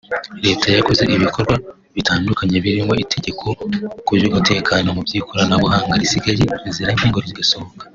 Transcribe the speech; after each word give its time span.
Leta 0.45 0.67
yakoze 0.77 1.01
ibikorw 1.15 1.49
abitandukanye 1.55 2.57
birimo 2.65 2.93
itegeko 3.03 3.45
ku 4.05 4.11
by’umutekano 4.17 4.87
mu 4.95 5.01
by’ikoranabuhanga 5.07 5.99
risigaje 6.01 6.43
inzira 6.67 6.91
nke 6.95 7.07
rigasohoka 7.27 7.83